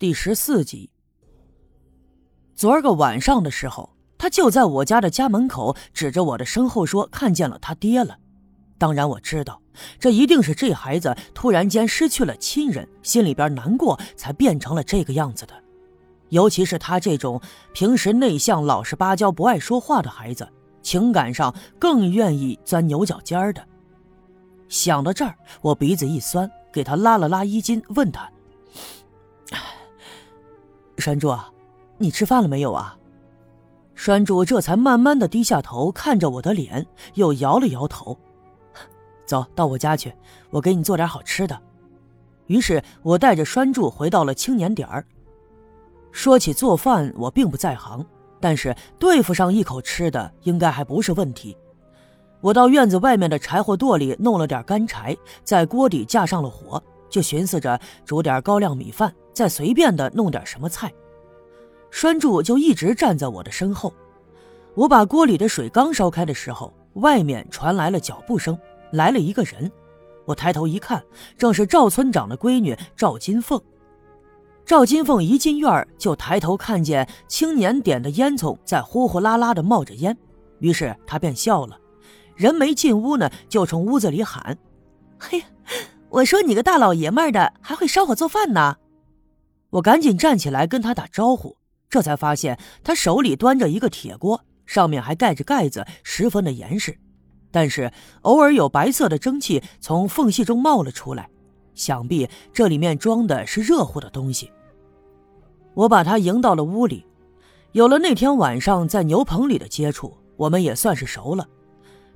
[0.00, 0.88] 第十四集。
[2.54, 8.16] 昨儿个晚上的时候，他就在我家的家门口，指着我的身后说：“看见了他爹了。”
[8.80, 9.60] 当然，我知道
[9.98, 15.52] 这一定是这孩子突然间失去了亲人，心里边难过，才变成了这个样子的。
[16.30, 17.38] 尤其是他这种
[17.74, 20.48] 平时内向、老实巴交、不爱说话的孩子，
[20.80, 23.62] 情感上更愿意钻牛角尖的。
[24.66, 28.26] 想到这儿，我鼻子一酸，给他拉了拉衣襟，问他。
[31.00, 31.50] 栓柱啊，
[31.98, 32.96] 你吃饭了没有啊？
[33.94, 38.16] 栓柱这才慢慢的低下头，看着我的脸，又摇了摇头。
[39.26, 40.12] 走到我家去，
[40.50, 41.60] 我给你做点好吃的。
[42.46, 45.04] 于是我带着栓柱回到了青年点儿。
[46.12, 48.04] 说起做饭，我并不在行，
[48.40, 51.56] 但是对付上一口吃的，应该还不是问题。
[52.40, 56.82] 我到院子外面的柴火垛里弄了点干柴，在锅底架上了火。
[57.10, 60.92] 就寻思着煮点高粱米饭，再随便的弄点什么菜。
[61.90, 63.90] 栓柱就一直站在我的身后。
[64.74, 68.58] 我把锅里的水刚烧开的时候，外面传来了脚步声，
[68.92, 69.72] 来了一个人。
[70.26, 71.02] 我抬头一看，
[71.38, 73.58] 正是赵村长的闺女赵金凤。
[74.66, 80.14] 赵金凤一进院就抬头看见青年点的烟囱在呼呼啦啦的冒着烟，
[80.58, 81.78] 于是她便笑了。
[82.36, 84.58] 人没进屋呢，就从屋子里喊
[85.18, 85.42] ：“嘿。”
[86.10, 88.76] 我说你个大老爷们的，还会烧火做饭呢！
[89.70, 91.56] 我赶紧站起来跟他打招呼，
[91.88, 96.96] 这才发现他手里端着一个铁锅，上面还盖着盖子，十分的严实。
[97.50, 101.28] 但是偶尔有白色的蒸汽从缝隙中冒了出来，
[101.74, 104.52] 想必这里面装的是热乎的东西。
[105.74, 107.04] 我把他迎到了屋里，
[107.72, 111.46] 有了那天晚上在牛棚里的接触，我们也算是熟了。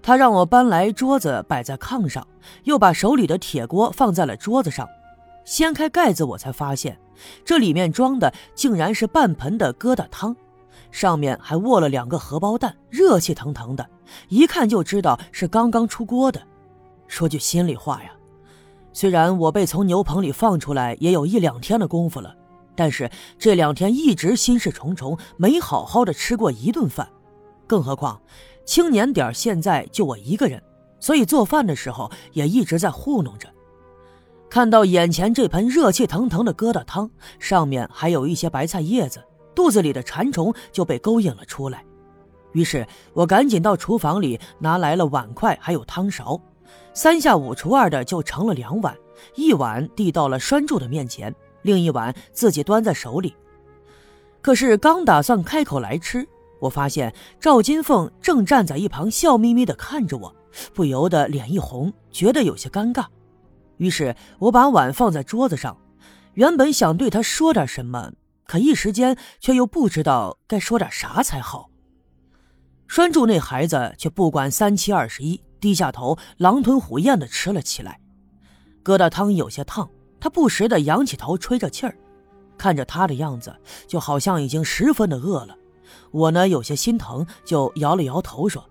[0.03, 2.27] 他让我搬来桌子摆在炕上，
[2.65, 4.89] 又把手里的铁锅放在了桌子上。
[5.45, 6.99] 掀开盖子，我才发现
[7.45, 10.35] 这里面装的竟然是半盆的疙瘩汤，
[10.91, 13.89] 上面还卧了两个荷包蛋，热气腾腾的，
[14.29, 16.41] 一看就知道是刚刚出锅的。
[17.07, 18.11] 说句心里话呀，
[18.93, 22.35] 虽然我被从牛棚里放出来也有一两天的功夫了，
[22.75, 27.09] 但是这两天一直心事重重，没好好的吃过一顿饭，
[27.67, 28.21] 更何况……
[28.67, 30.63] 青年点现在就我一个人，
[30.99, 33.47] 所以做饭的时候也一直在糊弄着。
[34.55, 37.11] 看到眼前这盆热气腾腾的疙瘩汤，
[37.41, 39.21] 上面还有一些白菜叶子，
[39.53, 41.85] 肚子里的馋虫就被勾引了出来。
[42.53, 46.41] 于是我赶紧到厨房里拿来了碗筷还有汤勺，
[46.93, 48.97] 三下五除二的就盛了两碗，
[49.35, 53.35] 一碗递到了栓柱的面前，另一碗自己端在手里。
[54.41, 56.25] 可是刚打算开口来吃。
[56.61, 60.33] 我发现赵金凤正站在一旁笑眯眯地看着我，
[60.73, 63.07] 不由得脸一红，觉得有些尴尬。
[63.77, 65.77] 于是我把碗放在桌子上，
[66.35, 68.13] 原本想对他说点什么，
[68.47, 71.71] 可一时间却又不知道该说点啥才好。
[72.87, 77.99] 拴住那孩子却不管三七二十一，低下头狼吞虎咽地吃了起来。
[78.85, 81.97] 疙瘩汤有些烫，他不时地仰起头吹着气儿，
[82.59, 83.57] 看着他的样子，
[83.89, 85.57] 就好像已经十分的饿了。
[86.11, 88.65] 我呢有些心疼，就摇了摇头说：“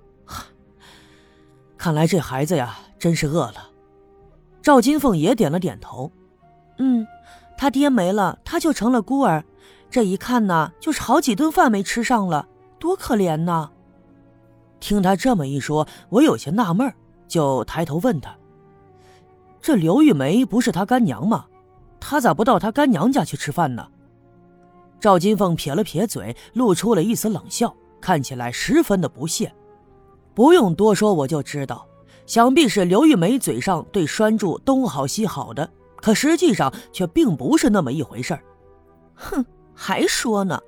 [1.77, 3.71] 看来这孩子呀真是饿了。”
[4.63, 6.09] 赵金凤也点了点头
[6.79, 7.05] ：“嗯，
[7.57, 9.43] 他爹没了，他就成了孤儿，
[9.91, 12.47] 这一看呢，就是好几顿饭没吃上了，
[12.79, 13.69] 多可怜呐。”
[14.79, 16.91] 听他这么一说，我有些纳闷
[17.27, 18.33] 就抬头问他
[19.61, 21.45] ：“这刘玉梅不是他干娘吗？
[21.99, 23.85] 他咋不到他干娘家去吃饭呢？”
[24.99, 29.53] 赵金凤撇了撇嘴，露出了一丝冷笑，看起来十分的不屑。
[30.33, 31.85] 不用多说，我就知道，
[32.25, 38.43] 想必是刘玉梅嘴上对栓柱东好西好的，可实际上却并不是那么一回事儿。
[39.15, 40.59] 哼，还说呢，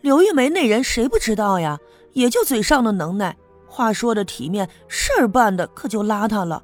[0.00, 1.78] 刘玉梅那人谁不知道呀？
[2.12, 6.62] 也就嘴上的能耐，话说的体面，事儿办的可就邋遢了。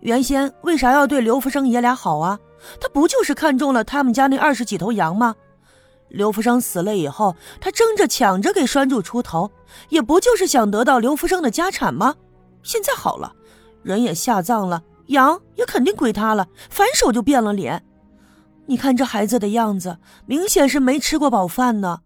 [0.00, 2.38] 原先为啥要对刘福生爷俩好啊？
[2.80, 5.34] 他不就是看中了他们家那二十几头羊吗？
[6.08, 9.50] 刘福生死了以后，他争着抢着给栓柱出头，
[9.88, 12.14] 也不就是想得到刘福生的家产吗？
[12.62, 13.34] 现在好了，
[13.82, 17.84] 人也下葬了，羊也肯定归他了，反手就变了脸。
[18.66, 22.00] 你看这孩子的样子，明显是没吃过饱饭呢。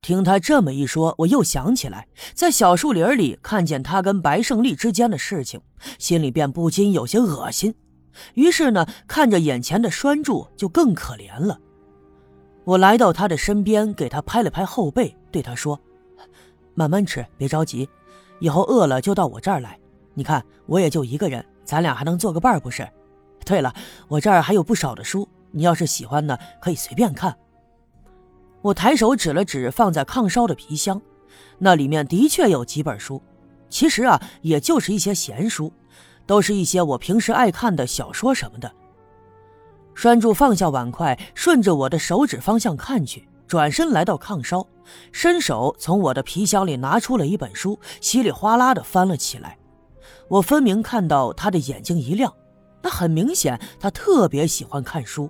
[0.00, 5.60] 听他这么一说，我又想起来在小树林里看见他跟白胜利之间的事情，
[5.98, 7.74] 心里便不禁有些恶心。
[8.34, 11.58] 于是呢，看着眼前的栓柱，就更可怜了。
[12.64, 15.80] 我来到他的身边，给他拍了拍后背，对他说
[16.74, 17.88] ：“慢慢吃，别着急。
[18.40, 19.78] 以后饿了就到我这儿来。
[20.14, 22.88] 你看，我也就一个人，咱俩还能做个伴，不是？
[23.44, 23.74] 对了，
[24.08, 27.36] 我这儿还有不少的书，你要是喜欢呢，可以随便看。
[28.60, 31.00] 我抬手指了指放在炕梢的皮箱，
[31.58, 33.20] 那里面的确有几本书，
[33.68, 35.72] 其实啊，也就是一些闲书，
[36.26, 38.70] 都是一些我平时爱看的小说什么的。
[39.94, 44.64] 栓柱放下碗筷，顺着我的手指方向看去，转身来到炕梢，
[45.10, 49.58] 伸手从我的皮箱里拿出了一本书，稀里哗啦的翻了起来。
[50.28, 52.32] 我分明看到他的眼睛一亮，
[52.82, 55.28] 那很明显，他特别喜欢看书。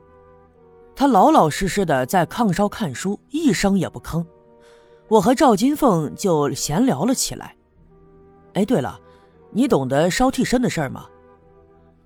[0.95, 4.25] 他老老实实的在炕梢看书，一声也不吭。
[5.09, 7.57] 我和赵金凤就闲聊了起来。
[8.55, 9.01] 哎，对了，
[9.51, 11.07] 你懂得烧替身的事儿吗？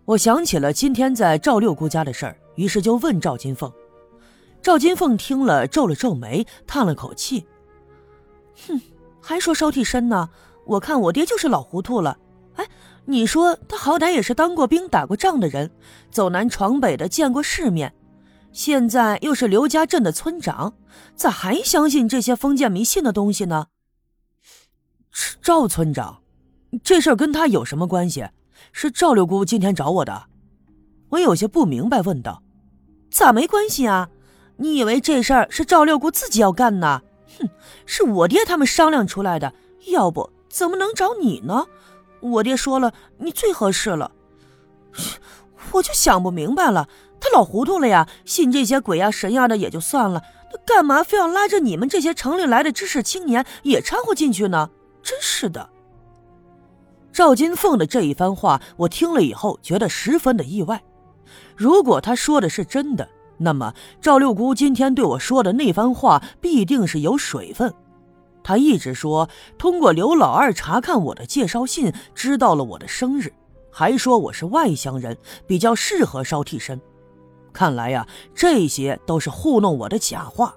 [0.04, 3.70] 我想起了今天在赵六姑家的事儿，于是就问赵金凤。
[4.62, 7.44] 赵金凤听了，皱了皱眉，叹了口气
[8.66, 8.80] ：“哼，
[9.20, 10.28] 还说烧替身呢？
[10.64, 12.16] 我看我爹就是老糊涂了。
[13.06, 15.70] 你说他好歹也是当过兵、打过仗的人，
[16.10, 17.94] 走南闯北的，见过世面。”
[18.52, 20.74] 现在又是刘家镇的村长，
[21.14, 23.66] 咋还相信这些封建迷信的东西呢？
[25.42, 26.22] 赵村长，
[26.82, 28.26] 这事儿跟他有什么关系？
[28.72, 30.24] 是赵六姑今天找我的。
[31.10, 32.42] 我有些不明白，问道
[33.12, 34.08] ：“咋没关系啊？
[34.56, 37.02] 你以为这事儿是赵六姑自己要干呢？
[37.38, 37.48] 哼，
[37.84, 39.52] 是我爹他们商量出来的。
[39.88, 41.66] 要不怎么能找你呢？
[42.20, 44.12] 我爹说了，你最合适了。
[45.72, 50.22] 我就想不明白了。”他老糊涂了呀，信这些鬼呀神呀的也就算了，
[50.52, 54.68] 他干嘛非要拉着你们这些城里来的知识青年也掺和进去呢？
[55.02, 55.70] 真是的！
[57.12, 60.82] 赵金凤的这一番话，我听了以后觉得十分的意外。
[61.56, 63.08] 如果他说的是真的，
[63.38, 67.72] 那么赵六姑今天对我说的那番话必定是有水分。
[68.46, 69.28] 他一直说
[69.58, 73.32] 通过刘老二查看我的介绍信，知道了我的生日，
[73.72, 76.80] 还说我是外乡人，比较适合烧替身。
[77.52, 78.06] 看来呀，
[78.36, 80.54] 这些都是糊弄我的假话，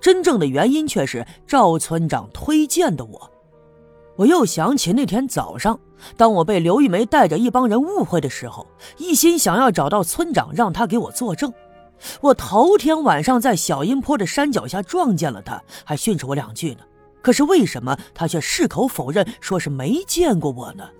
[0.00, 3.28] 真正的原因却是赵村长推荐的我。
[4.14, 5.80] 我又想起那天早上，
[6.16, 8.68] 当我被刘玉梅带着一帮人误会的时候，
[8.98, 11.52] 一心想要找到村长，让他给我作证。
[12.20, 16.84] 我头天晚上在小阴坡的山脚下撞见了他，还训斥我两句呢。
[17.22, 20.90] 可是为什么他却矢口否认，说是没见过我呢？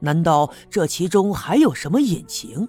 [0.00, 2.68] 难道这其中还有什么隐情？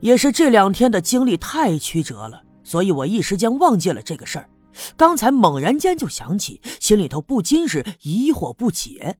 [0.00, 4.48] 也是这两天的经历太曲折了，所以我一时间忘记了这个事儿。
[4.96, 9.18] 刚才猛然间就想起，心里头不禁是疑惑不解。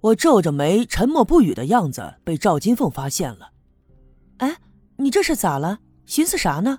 [0.00, 3.50] 我皱着眉，沉默不语的样子被赵金凤发现了。
[4.38, 4.56] 哎，
[4.96, 5.78] 你这是咋了？
[6.06, 6.78] 寻思啥呢？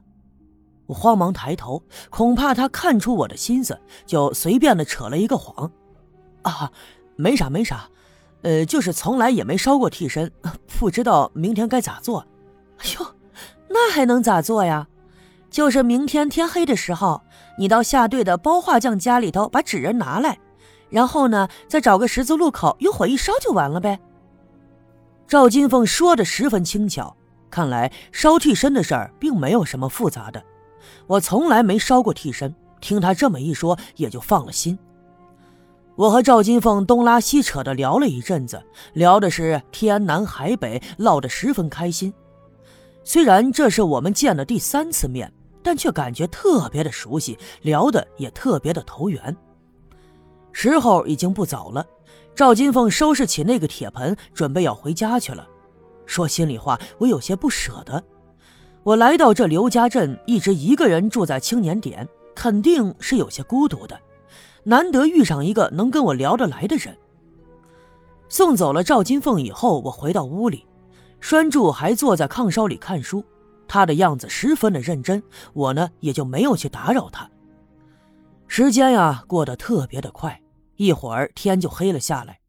[0.94, 1.82] 我慌忙抬头，
[2.12, 5.72] 恐怕他看出我的心思，就随便的扯了一个谎。
[6.44, 6.72] 啊，
[7.16, 7.90] 没啥没啥，
[8.44, 10.32] 呃，就是从来也没烧过替身，
[10.78, 12.24] 不知道明天该咋做。
[13.00, 13.16] 哟，
[13.68, 14.88] 那还能咋做呀？
[15.50, 17.24] 就是明天天黑的时候，
[17.58, 20.38] 你到下队的包画匠家里头把纸人拿来，
[20.92, 24.00] 然后呢，再找个十字路口用火一烧就完了呗。
[25.28, 27.16] 赵金凤说的十分轻巧，
[27.50, 30.44] 看来烧替身的事儿并没有什么复杂的。
[31.08, 34.78] 我从来没烧过替身，听他这么一说，也就放了心。
[35.96, 38.64] 我和赵金凤东拉西扯的聊了一阵子，
[38.94, 42.12] 聊的是天南海北，唠得十分开心。
[43.04, 49.36] 虽然这是我们见的第三次面，但却感觉特别的熟悉，聊的也特别的投缘。
[50.52, 51.86] 时候已经不早了，
[52.34, 55.48] 赵金凤收拾起那个铁盆，准备要回家去了。
[56.06, 58.04] 说心里话，我有些不舍得。
[58.84, 63.98] 我来到这刘家镇，一直一个人住在青年点，肯定是有些孤独的。
[64.64, 66.94] 难得遇上一个能跟我聊得来的人。
[68.28, 70.66] 送走了赵金凤以后，我回到屋里。
[71.22, 73.24] 栓柱还坐在炕梢里看书，
[73.70, 75.24] 他的样子十分的认真。
[75.54, 77.30] 我呢也就没有去打扰他。
[78.48, 80.42] 时间呀过得特别的快，
[80.76, 82.40] 一会儿天就黑了下来。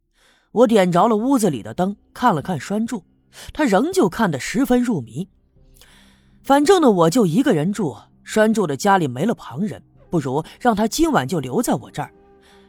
[0.51, 3.05] 我点着了屋子里的灯，看了看栓柱，
[3.53, 5.29] 他仍旧看得十分入迷。
[6.45, 12.13] 反正呢我就一个人住，栓柱的家里没了旁人，不如让他今晚就留在我这儿。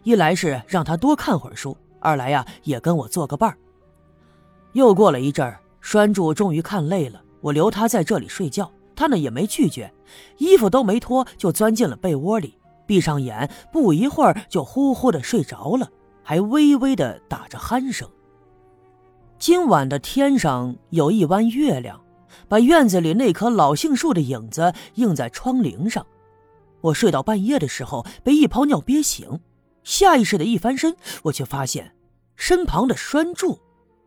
[0.03, 3.58] 一来是让他多看会儿书，二来呀也跟我做个伴儿。
[4.72, 5.60] 又过了一阵儿。
[5.82, 9.94] 栓柱终于看累了，我留他在这里睡觉，他呢也没拒绝，
[10.39, 15.88] 衣服都没脱就钻进了被窝里，闭上眼，不一会儿就呼呼的睡着了，
[16.24, 18.10] 还微微的打着鼾声。
[19.38, 22.01] 今晚的天上有一弯月亮，
[22.48, 26.06] 把院子里那棵老杏树的影子映在窗棂上。
[26.82, 29.39] 我睡到半夜的时候被一泡尿憋醒，
[29.84, 31.96] 下意识的一翻身，我却发现
[32.36, 33.60] 身旁的栓柱，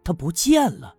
[0.05, 0.95] 它不见了。